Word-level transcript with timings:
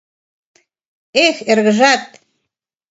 —Эх, 1.25 1.37
эргыжат! 1.51 2.03